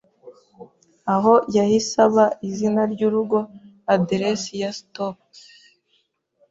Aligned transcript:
aho 1.13 1.33
yahise 1.55 1.95
aba 2.07 2.25
izina 2.49 2.81
ry'urugo 2.93 3.37
Aderesi 3.93 4.53
ya 4.61 4.71
Stokes 4.79 5.39